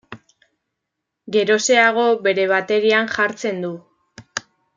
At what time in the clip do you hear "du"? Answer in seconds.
3.67-3.71